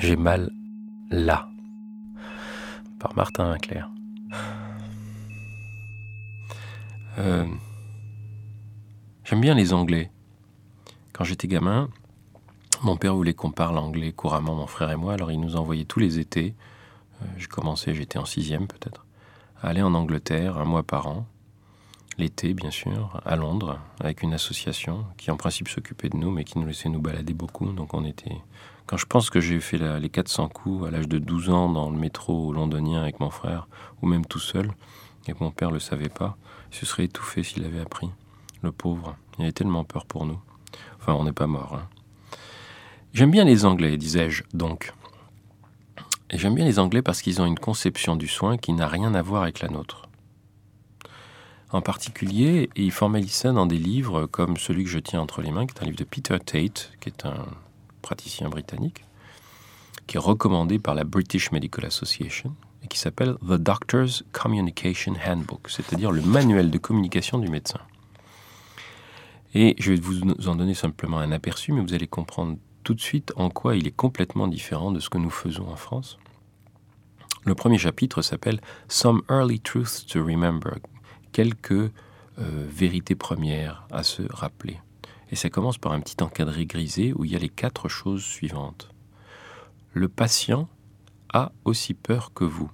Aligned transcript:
J'ai 0.00 0.16
mal 0.16 0.50
là. 1.10 1.46
Par 2.98 3.14
Martin 3.16 3.50
Winkler. 3.50 3.82
Euh, 7.18 7.46
J'aime 9.24 9.42
bien 9.42 9.54
les 9.54 9.74
Anglais. 9.74 10.10
Quand 11.12 11.24
j'étais 11.24 11.48
gamin, 11.48 11.90
mon 12.82 12.96
père 12.96 13.14
voulait 13.14 13.34
qu'on 13.34 13.50
parle 13.50 13.76
anglais 13.76 14.12
couramment, 14.12 14.54
mon 14.54 14.66
frère 14.66 14.90
et 14.90 14.96
moi, 14.96 15.12
alors 15.12 15.30
il 15.30 15.38
nous 15.38 15.56
envoyait 15.56 15.84
tous 15.84 16.00
les 16.00 16.18
étés, 16.18 16.54
euh, 17.20 17.26
je 17.36 17.46
commençais, 17.46 17.94
j'étais 17.94 18.18
en 18.18 18.24
sixième 18.24 18.66
peut-être, 18.66 19.06
à 19.60 19.68
aller 19.68 19.82
en 19.82 19.92
Angleterre 19.92 20.56
un 20.56 20.64
mois 20.64 20.82
par 20.82 21.08
an, 21.08 21.26
l'été 22.16 22.54
bien 22.54 22.70
sûr, 22.70 23.20
à 23.26 23.36
Londres, 23.36 23.78
avec 24.00 24.22
une 24.22 24.32
association 24.32 25.04
qui 25.18 25.30
en 25.30 25.36
principe 25.36 25.68
s'occupait 25.68 26.08
de 26.08 26.16
nous, 26.16 26.30
mais 26.30 26.44
qui 26.44 26.58
nous 26.58 26.66
laissait 26.66 26.88
nous 26.88 27.02
balader 27.02 27.34
beaucoup, 27.34 27.70
donc 27.70 27.92
on 27.92 28.04
était 28.06 28.38
quand 28.90 28.96
je 28.96 29.06
pense 29.06 29.30
que 29.30 29.40
j'ai 29.40 29.60
fait 29.60 29.78
les 29.78 30.08
400 30.08 30.48
coups 30.48 30.88
à 30.88 30.90
l'âge 30.90 31.06
de 31.06 31.18
12 31.18 31.50
ans 31.50 31.68
dans 31.68 31.90
le 31.90 31.96
métro 31.96 32.52
londonien 32.52 33.00
avec 33.00 33.20
mon 33.20 33.30
frère, 33.30 33.68
ou 34.02 34.08
même 34.08 34.26
tout 34.26 34.40
seul, 34.40 34.72
et 35.28 35.32
que 35.32 35.38
mon 35.38 35.52
père 35.52 35.68
ne 35.68 35.74
le 35.74 35.78
savait 35.78 36.08
pas, 36.08 36.36
il 36.72 36.76
se 36.76 36.86
serait 36.86 37.04
étouffé 37.04 37.44
s'il 37.44 37.64
avait 37.64 37.78
appris. 37.78 38.10
Le 38.62 38.72
pauvre, 38.72 39.14
il 39.38 39.42
avait 39.42 39.52
tellement 39.52 39.84
peur 39.84 40.06
pour 40.06 40.26
nous. 40.26 40.40
Enfin, 40.98 41.12
on 41.12 41.22
n'est 41.22 41.30
pas 41.30 41.46
mort. 41.46 41.76
Hein. 41.76 41.88
J'aime 43.14 43.30
bien 43.30 43.44
les 43.44 43.64
Anglais, 43.64 43.96
disais-je 43.96 44.42
donc. 44.54 44.92
Et 46.30 46.36
j'aime 46.36 46.56
bien 46.56 46.64
les 46.64 46.80
Anglais 46.80 47.00
parce 47.00 47.22
qu'ils 47.22 47.40
ont 47.40 47.46
une 47.46 47.60
conception 47.60 48.16
du 48.16 48.26
soin 48.26 48.56
qui 48.56 48.72
n'a 48.72 48.88
rien 48.88 49.14
à 49.14 49.22
voir 49.22 49.44
avec 49.44 49.60
la 49.60 49.68
nôtre. 49.68 50.08
En 51.70 51.80
particulier, 51.80 52.70
ils 52.74 52.90
formalisent 52.90 53.30
ça 53.30 53.52
dans 53.52 53.66
des 53.66 53.78
livres 53.78 54.26
comme 54.26 54.56
celui 54.56 54.82
que 54.82 54.90
je 54.90 54.98
tiens 54.98 55.20
entre 55.20 55.42
les 55.42 55.52
mains, 55.52 55.66
qui 55.66 55.76
est 55.76 55.82
un 55.82 55.86
livre 55.86 55.98
de 55.98 56.02
Peter 56.02 56.40
Tate, 56.40 56.90
qui 57.00 57.08
est 57.08 57.24
un 57.24 57.46
praticien 58.00 58.48
britannique, 58.48 59.04
qui 60.06 60.16
est 60.16 60.20
recommandé 60.20 60.78
par 60.78 60.94
la 60.94 61.04
British 61.04 61.52
Medical 61.52 61.84
Association 61.86 62.54
et 62.82 62.88
qui 62.88 62.98
s'appelle 62.98 63.36
The 63.46 63.54
Doctor's 63.54 64.24
Communication 64.32 65.14
Handbook, 65.24 65.68
c'est-à-dire 65.68 66.10
le 66.10 66.22
manuel 66.22 66.70
de 66.70 66.78
communication 66.78 67.38
du 67.38 67.48
médecin. 67.48 67.80
Et 69.54 69.74
je 69.78 69.92
vais 69.92 70.00
vous 70.00 70.20
en 70.48 70.54
donner 70.54 70.74
simplement 70.74 71.18
un 71.18 71.32
aperçu, 71.32 71.72
mais 71.72 71.80
vous 71.80 71.94
allez 71.94 72.06
comprendre 72.06 72.56
tout 72.84 72.94
de 72.94 73.00
suite 73.00 73.32
en 73.36 73.50
quoi 73.50 73.76
il 73.76 73.86
est 73.86 73.96
complètement 73.96 74.48
différent 74.48 74.90
de 74.90 75.00
ce 75.00 75.10
que 75.10 75.18
nous 75.18 75.30
faisons 75.30 75.68
en 75.68 75.76
France. 75.76 76.18
Le 77.44 77.54
premier 77.54 77.78
chapitre 77.78 78.22
s'appelle 78.22 78.60
Some 78.88 79.22
Early 79.28 79.60
Truths 79.60 80.06
to 80.08 80.24
Remember, 80.24 80.72
quelques 81.32 81.72
euh, 81.72 81.90
vérités 82.38 83.14
premières 83.14 83.86
à 83.90 84.02
se 84.02 84.22
rappeler. 84.30 84.78
Et 85.30 85.36
ça 85.36 85.48
commence 85.48 85.78
par 85.78 85.92
un 85.92 86.00
petit 86.00 86.22
encadré 86.22 86.66
grisé 86.66 87.12
où 87.14 87.24
il 87.24 87.32
y 87.32 87.36
a 87.36 87.38
les 87.38 87.48
quatre 87.48 87.88
choses 87.88 88.24
suivantes. 88.24 88.90
Le 89.92 90.08
patient 90.08 90.68
a 91.32 91.52
aussi 91.64 91.94
peur 91.94 92.32
que 92.34 92.44
vous. 92.44 92.70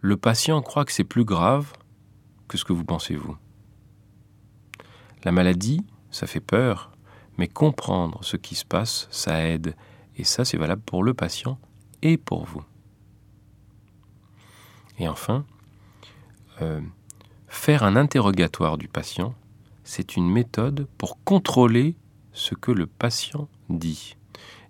Le 0.00 0.18
patient 0.18 0.60
croit 0.60 0.84
que 0.84 0.92
c'est 0.92 1.04
plus 1.04 1.24
grave 1.24 1.72
que 2.46 2.58
ce 2.58 2.64
que 2.64 2.74
vous 2.74 2.84
pensez 2.84 3.16
vous. 3.16 3.36
La 5.24 5.32
maladie, 5.32 5.80
ça 6.10 6.26
fait 6.26 6.40
peur, 6.40 6.90
mais 7.38 7.48
comprendre 7.48 8.22
ce 8.22 8.36
qui 8.36 8.54
se 8.54 8.66
passe, 8.66 9.08
ça 9.10 9.46
aide. 9.46 9.74
Et 10.16 10.24
ça, 10.24 10.44
c'est 10.44 10.58
valable 10.58 10.82
pour 10.82 11.02
le 11.02 11.14
patient 11.14 11.58
et 12.02 12.18
pour 12.18 12.44
vous. 12.44 12.62
Et 14.98 15.08
enfin, 15.08 15.44
euh, 16.60 16.80
faire 17.48 17.82
un 17.82 17.96
interrogatoire 17.96 18.76
du 18.76 18.88
patient, 18.88 19.34
c'est 19.84 20.16
une 20.16 20.28
méthode 20.28 20.88
pour 20.98 21.22
contrôler 21.24 21.94
ce 22.32 22.54
que 22.54 22.72
le 22.72 22.86
patient 22.86 23.48
dit. 23.68 24.16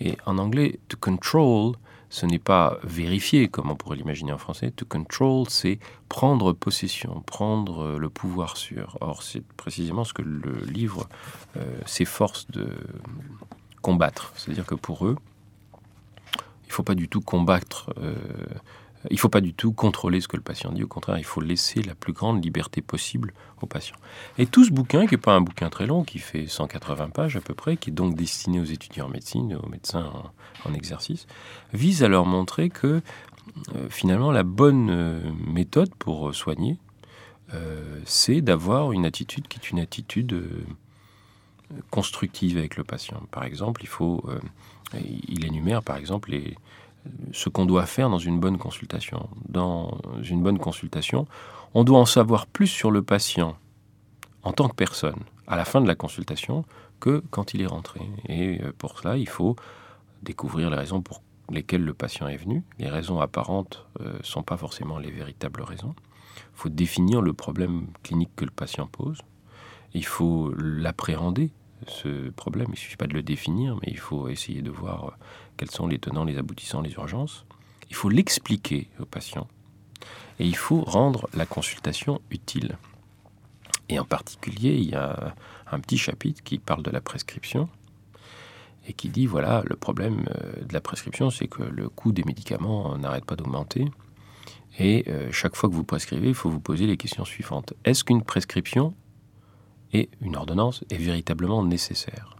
Et 0.00 0.16
en 0.26 0.38
anglais, 0.38 0.78
to 0.88 0.96
control, 0.96 1.74
ce 2.10 2.24
n'est 2.24 2.38
pas 2.38 2.78
vérifier 2.84 3.48
comme 3.48 3.70
on 3.70 3.76
pourrait 3.76 3.96
l'imaginer 3.96 4.32
en 4.32 4.38
français. 4.38 4.70
To 4.70 4.84
control, 4.84 5.46
c'est 5.48 5.78
prendre 6.08 6.52
possession, 6.52 7.20
prendre 7.26 7.98
le 7.98 8.08
pouvoir 8.08 8.56
sur. 8.56 8.96
Or, 9.00 9.22
c'est 9.22 9.44
précisément 9.56 10.04
ce 10.04 10.14
que 10.14 10.22
le 10.22 10.64
livre 10.66 11.08
euh, 11.56 11.80
s'efforce 11.84 12.46
de 12.50 12.70
combattre. 13.82 14.32
C'est-à-dire 14.36 14.66
que 14.66 14.74
pour 14.74 15.06
eux, 15.06 15.16
il 16.64 16.68
ne 16.68 16.72
faut 16.72 16.82
pas 16.82 16.94
du 16.94 17.08
tout 17.08 17.20
combattre 17.20 17.92
euh, 17.98 18.14
il 19.10 19.14
ne 19.14 19.18
faut 19.18 19.28
pas 19.28 19.40
du 19.40 19.54
tout 19.54 19.72
contrôler 19.72 20.20
ce 20.20 20.28
que 20.28 20.36
le 20.36 20.42
patient 20.42 20.72
dit. 20.72 20.82
Au 20.82 20.88
contraire, 20.88 21.18
il 21.18 21.24
faut 21.24 21.40
laisser 21.40 21.82
la 21.82 21.94
plus 21.94 22.12
grande 22.12 22.44
liberté 22.44 22.82
possible 22.82 23.32
au 23.62 23.66
patient. 23.66 23.96
Et 24.38 24.46
tout 24.46 24.64
ce 24.64 24.70
bouquin, 24.70 25.06
qui 25.06 25.14
n'est 25.14 25.20
pas 25.20 25.34
un 25.34 25.40
bouquin 25.40 25.70
très 25.70 25.86
long, 25.86 26.02
qui 26.02 26.18
fait 26.18 26.46
180 26.46 27.10
pages 27.10 27.36
à 27.36 27.40
peu 27.40 27.54
près, 27.54 27.76
qui 27.76 27.90
est 27.90 27.92
donc 27.92 28.16
destiné 28.16 28.60
aux 28.60 28.64
étudiants 28.64 29.06
en 29.06 29.10
médecine, 29.10 29.54
aux 29.62 29.68
médecins 29.68 30.12
en, 30.64 30.74
exercice, 30.74 31.26
vise 31.72 32.02
à 32.02 32.08
leur 32.08 32.26
montrer 32.26 32.68
que 32.68 33.00
euh, 33.74 33.88
finalement 33.88 34.30
la 34.32 34.42
bonne 34.42 34.90
euh, 34.90 35.20
méthode 35.46 35.94
pour 35.94 36.34
soigner, 36.34 36.76
euh, 37.54 38.00
c'est 38.04 38.42
d'avoir 38.42 38.92
une 38.92 39.06
attitude 39.06 39.48
qui 39.48 39.58
est 39.58 39.70
une 39.70 39.78
attitude 39.78 40.44
constructive 41.90 42.58
avec 42.58 42.76
le 42.76 42.84
patient. 42.84 43.22
Par 43.30 43.44
exemple, 43.44 43.82
il 43.82 43.88
faut, 43.88 44.24
il 45.28 45.44
énumère 45.46 45.82
par 45.82 45.96
exemple 45.96 46.30
les 46.30 46.56
ce 47.32 47.48
qu'on 47.48 47.66
doit 47.66 47.86
faire 47.86 48.10
dans 48.10 48.18
une 48.18 48.40
bonne 48.40 48.58
consultation. 48.58 49.28
Dans 49.48 49.98
une 50.22 50.42
bonne 50.42 50.58
consultation, 50.58 51.26
on 51.74 51.84
doit 51.84 51.98
en 51.98 52.06
savoir 52.06 52.46
plus 52.46 52.66
sur 52.66 52.90
le 52.90 53.02
patient 53.02 53.56
en 54.42 54.52
tant 54.52 54.68
que 54.68 54.74
personne 54.74 55.20
à 55.46 55.56
la 55.56 55.64
fin 55.64 55.80
de 55.80 55.86
la 55.86 55.94
consultation 55.94 56.64
que 57.00 57.22
quand 57.30 57.54
il 57.54 57.62
est 57.62 57.66
rentré. 57.66 58.00
Et 58.28 58.62
euh, 58.62 58.72
pour 58.76 58.98
cela, 58.98 59.16
il 59.16 59.28
faut 59.28 59.56
découvrir 60.22 60.70
les 60.70 60.76
raisons 60.76 61.00
pour 61.00 61.22
lesquelles 61.50 61.84
le 61.84 61.94
patient 61.94 62.28
est 62.28 62.36
venu. 62.36 62.62
Les 62.78 62.88
raisons 62.88 63.20
apparentes 63.20 63.86
ne 64.00 64.06
euh, 64.06 64.18
sont 64.22 64.42
pas 64.42 64.56
forcément 64.56 64.98
les 64.98 65.10
véritables 65.10 65.62
raisons. 65.62 65.94
Il 66.36 66.60
faut 66.60 66.68
définir 66.68 67.22
le 67.22 67.32
problème 67.32 67.86
clinique 68.02 68.30
que 68.36 68.44
le 68.44 68.50
patient 68.50 68.86
pose. 68.86 69.20
Il 69.94 70.04
faut 70.04 70.52
l'appréhender, 70.56 71.50
ce 71.86 72.30
problème. 72.30 72.68
Il 72.68 72.72
ne 72.72 72.76
suffit 72.76 72.96
pas 72.96 73.06
de 73.06 73.14
le 73.14 73.22
définir, 73.22 73.76
mais 73.76 73.88
il 73.88 73.98
faut 73.98 74.28
essayer 74.28 74.62
de 74.62 74.70
voir 74.70 75.04
euh, 75.04 75.10
quels 75.56 75.70
sont 75.70 75.86
les 75.86 75.98
tenants, 75.98 76.24
les 76.24 76.38
aboutissants, 76.38 76.80
les 76.80 76.92
urgences. 76.92 77.44
Il 77.90 77.96
faut 77.96 78.08
l'expliquer 78.08 78.88
au 79.00 79.04
patient 79.04 79.48
et 80.38 80.46
il 80.46 80.56
faut 80.56 80.82
rendre 80.82 81.28
la 81.34 81.46
consultation 81.46 82.20
utile. 82.30 82.76
Et 83.88 83.98
en 83.98 84.04
particulier, 84.04 84.74
il 84.74 84.90
y 84.90 84.94
a 84.94 85.34
un 85.70 85.80
petit 85.80 85.98
chapitre 85.98 86.42
qui 86.42 86.58
parle 86.58 86.82
de 86.82 86.90
la 86.90 87.00
prescription 87.00 87.68
et 88.86 88.92
qui 88.92 89.08
dit 89.08 89.26
voilà, 89.26 89.62
le 89.66 89.76
problème 89.76 90.24
euh, 90.30 90.64
de 90.64 90.72
la 90.72 90.80
prescription, 90.80 91.30
c'est 91.30 91.48
que 91.48 91.62
le 91.62 91.88
coût 91.88 92.12
des 92.12 92.24
médicaments 92.24 92.96
n'arrête 92.98 93.24
pas 93.24 93.36
d'augmenter. 93.36 93.86
Et 94.78 95.04
euh, 95.08 95.30
chaque 95.32 95.56
fois 95.56 95.68
que 95.68 95.74
vous 95.74 95.84
prescrivez, 95.84 96.28
il 96.28 96.34
faut 96.34 96.50
vous 96.50 96.60
poser 96.60 96.86
les 96.86 96.96
questions 96.96 97.24
suivantes. 97.24 97.74
Est-ce 97.84 98.04
qu'une 98.04 98.22
prescription 98.22 98.94
et 99.92 100.08
une 100.20 100.36
ordonnance 100.36 100.84
est 100.90 100.96
véritablement 100.96 101.64
nécessaire. 101.64 102.36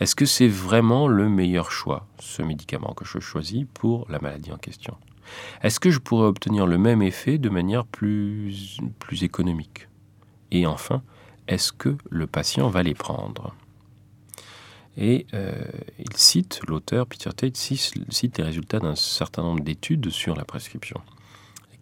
Est-ce 0.00 0.14
que 0.14 0.24
c'est 0.24 0.48
vraiment 0.48 1.08
le 1.08 1.28
meilleur 1.28 1.70
choix, 1.70 2.06
ce 2.18 2.42
médicament 2.42 2.94
que 2.94 3.04
je 3.04 3.18
choisis 3.18 3.66
pour 3.74 4.06
la 4.08 4.18
maladie 4.18 4.50
en 4.50 4.56
question? 4.56 4.96
Est-ce 5.62 5.78
que 5.78 5.90
je 5.90 5.98
pourrais 5.98 6.26
obtenir 6.26 6.66
le 6.66 6.78
même 6.78 7.02
effet 7.02 7.38
de 7.38 7.50
manière 7.50 7.84
plus, 7.84 8.78
économique? 9.20 9.88
Et 10.50 10.66
enfin, 10.66 11.02
est-ce 11.48 11.72
que 11.72 11.96
le 12.08 12.26
patient 12.26 12.68
va 12.68 12.82
les 12.82 12.94
prendre? 12.94 13.54
Et 14.96 15.26
euh, 15.34 15.62
il 15.98 16.16
cite, 16.16 16.60
l'auteur 16.66 17.06
Peter 17.06 17.30
Tate 17.30 17.56
cite 17.56 18.38
les 18.38 18.44
résultats 18.44 18.80
d'un 18.80 18.96
certain 18.96 19.42
nombre 19.42 19.62
d'études 19.62 20.10
sur 20.10 20.34
la 20.34 20.44
prescription, 20.44 21.00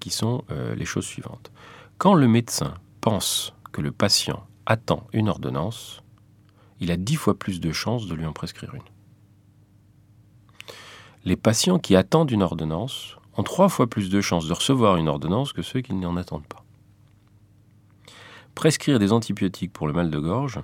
qui 0.01 0.11
sont 0.11 0.45
euh, 0.51 0.75
les 0.75 0.85
choses 0.85 1.07
suivantes. 1.07 1.51
Quand 1.97 2.15
le 2.15 2.29
médecin 2.29 2.75
pense 3.01 3.55
que 3.73 3.81
le 3.81 3.93
patient 3.93 4.45
attend 4.69 5.07
une 5.15 5.31
ordonnance, 5.31 6.03
il 6.79 6.93
a 6.93 6.99
dix 6.99 7.17
fois 7.17 7.39
plus 7.39 7.59
de 7.59 7.73
chances 7.73 8.07
de 8.07 8.15
lui 8.15 8.27
en 8.27 8.35
prescrire 8.35 8.75
une. 8.75 8.83
Les 11.25 11.37
patients 11.37 11.79
qui 11.79 11.97
attendent 11.97 12.31
une 12.31 12.43
ordonnance 12.43 13.17
ont 13.39 13.43
trois 13.43 13.71
fois 13.71 13.89
plus 13.89 14.11
de 14.11 14.21
chances 14.21 14.47
de 14.47 14.53
recevoir 14.53 14.97
une 14.99 15.09
ordonnance 15.09 15.55
que 15.55 15.63
ceux 15.63 15.81
qui 15.81 15.95
n'en 15.95 16.19
attendent 16.19 16.47
pas. 16.47 16.65
Prescrire 18.55 18.99
des 18.99 19.13
antibiotiques 19.13 19.73
pour 19.73 19.87
le 19.87 19.95
mal 19.95 20.11
de 20.11 20.19
gorge 20.19 20.61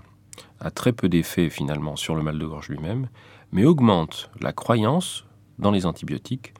a 0.60 0.70
très 0.70 0.92
peu 0.92 1.08
d'effet 1.08 1.48
finalement 1.48 1.96
sur 1.96 2.14
le 2.14 2.22
mal 2.22 2.38
de 2.38 2.46
gorge 2.46 2.68
lui-même, 2.68 3.08
mais 3.52 3.64
augmente 3.64 4.30
la 4.38 4.52
croyance 4.52 5.24
dans 5.58 5.70
les 5.70 5.86
antibiotiques 5.86 6.52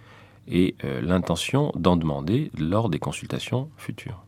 et 0.49 0.76
euh, 0.85 1.02
l'intention 1.02 1.73
d'en 1.76 1.97
demander 1.97 2.50
lors 2.56 2.88
des 2.88 2.99
consultations 2.99 3.69
futures. 3.76 4.25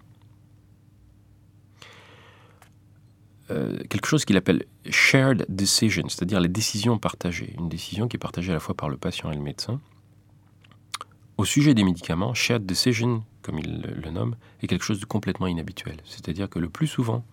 Euh, 3.51 3.79
quelque 3.89 4.07
chose 4.07 4.25
qu'il 4.25 4.37
appelle 4.37 4.65
shared 4.91 5.47
decision, 5.49 6.09
c'est-à-dire 6.09 6.41
les 6.41 6.49
décisions 6.49 6.99
partagées. 6.99 7.55
Une 7.59 7.69
décision 7.69 8.09
qui 8.09 8.17
est 8.17 8.19
partagée 8.19 8.51
à 8.51 8.55
la 8.55 8.61
fois 8.61 8.75
par 8.75 8.89
le 8.89 8.97
patient 8.97 9.31
et 9.31 9.37
le 9.37 9.43
médecin. 9.43 9.81
Au 11.37 11.45
sujet 11.45 11.75
des 11.75 11.85
médicaments, 11.85 12.35
shared 12.35 12.67
decision, 12.67 13.23
comme 13.43 13.59
il 13.59 13.83
le 13.83 14.11
nomme, 14.11 14.37
est 14.63 14.67
quelque 14.67 14.85
chose 14.85 15.01
de 15.01 15.05
complètement 15.05 15.47
inhabituel. 15.47 15.97
C'est-à-dire 16.05 16.49
que 16.49 16.59
le 16.59 16.69
plus 16.69 16.87
souvent, 16.87 17.25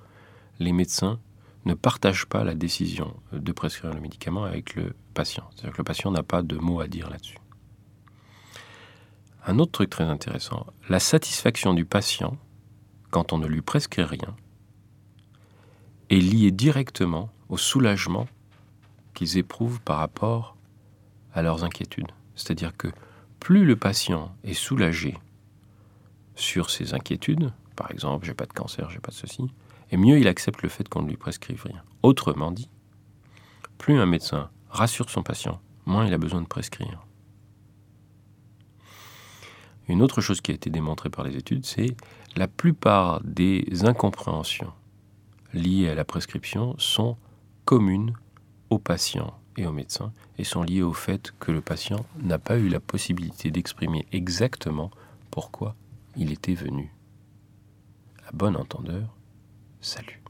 les 0.59 0.73
médecins 0.73 1.19
ne 1.65 1.73
partage 1.73 2.25
pas 2.25 2.43
la 2.43 2.53
décision 2.53 3.15
de 3.31 3.51
prescrire 3.51 3.93
le 3.93 4.01
médicament 4.01 4.43
avec 4.43 4.75
le 4.75 4.93
patient. 5.13 5.45
C'est-à-dire 5.51 5.73
que 5.73 5.77
le 5.77 5.85
patient 5.85 6.11
n'a 6.11 6.23
pas 6.23 6.43
de 6.43 6.57
mot 6.57 6.81
à 6.81 6.87
dire 6.87 7.09
là-dessus. 7.09 7.37
Un 9.45 9.59
autre 9.59 9.71
truc 9.71 9.89
très 9.89 10.05
intéressant, 10.05 10.67
la 10.89 10.99
satisfaction 10.99 11.73
du 11.73 11.85
patient, 11.85 12.37
quand 13.11 13.33
on 13.33 13.37
ne 13.37 13.47
lui 13.47 13.61
prescrit 13.61 14.03
rien, 14.03 14.35
est 16.13 16.19
liée 16.19 16.51
directement 16.51 17.31
au 17.49 17.57
soulagement 17.57 18.27
qu'ils 19.15 19.37
éprouvent 19.37 19.81
par 19.81 19.97
rapport 19.97 20.55
à 21.33 21.41
leurs 21.41 21.63
inquiétudes. 21.63 22.11
C'est-à-dire 22.35 22.77
que 22.77 22.87
plus 23.39 23.65
le 23.65 23.75
patient 23.75 24.35
est 24.43 24.53
soulagé 24.53 25.17
sur 26.35 26.69
ses 26.69 26.93
inquiétudes, 26.93 27.51
par 27.75 27.89
exemple, 27.89 28.25
j'ai 28.25 28.33
pas 28.35 28.45
de 28.45 28.53
cancer, 28.53 28.89
j'ai 28.91 28.99
pas 28.99 29.11
de 29.11 29.15
ceci, 29.15 29.47
et 29.91 29.97
mieux 29.97 30.19
il 30.19 30.27
accepte 30.27 30.61
le 30.61 30.69
fait 30.69 30.87
qu'on 30.87 31.01
ne 31.01 31.09
lui 31.09 31.17
prescrive 31.17 31.63
rien. 31.63 31.81
Autrement 32.03 32.51
dit, 32.51 32.69
plus 33.79 33.97
un 33.99 34.05
médecin 34.05 34.49
rassure 34.69 35.09
son 35.09 35.23
patient, 35.23 35.59
moins 35.85 36.05
il 36.05 36.13
a 36.13 36.17
besoin 36.19 36.41
de 36.41 36.47
prescrire. 36.47 37.05
Une 39.87 40.01
autre 40.01 40.21
chose 40.21 40.41
qui 40.41 40.51
a 40.51 40.55
été 40.55 40.69
démontrée 40.69 41.09
par 41.09 41.25
les 41.25 41.35
études, 41.35 41.65
c'est 41.65 41.95
la 42.35 42.47
plupart 42.47 43.21
des 43.23 43.83
incompréhensions 43.83 44.71
liées 45.53 45.89
à 45.89 45.95
la 45.95 46.05
prescription 46.05 46.75
sont 46.77 47.17
communes 47.65 48.13
aux 48.69 48.79
patients 48.79 49.39
et 49.57 49.65
aux 49.65 49.71
médecins 49.71 50.11
et 50.37 50.43
sont 50.43 50.63
liées 50.63 50.81
au 50.81 50.93
fait 50.93 51.33
que 51.39 51.51
le 51.51 51.61
patient 51.61 52.05
n'a 52.21 52.39
pas 52.39 52.57
eu 52.57 52.69
la 52.69 52.79
possibilité 52.79 53.51
d'exprimer 53.51 54.05
exactement 54.11 54.91
pourquoi 55.31 55.75
il 56.15 56.31
était 56.31 56.55
venu. 56.55 56.91
À 58.27 58.31
bon 58.33 58.55
entendeur, 58.55 59.15
salut. 59.81 60.22